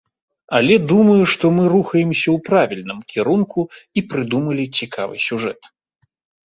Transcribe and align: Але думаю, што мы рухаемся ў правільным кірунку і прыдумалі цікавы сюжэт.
Але 0.59 0.75
думаю, 0.91 1.23
што 1.33 1.45
мы 1.59 1.63
рухаемся 1.75 2.27
ў 2.35 2.47
правільным 2.49 2.99
кірунку 3.15 3.59
і 3.97 4.07
прыдумалі 4.13 4.65
цікавы 4.81 5.15
сюжэт. 5.29 5.61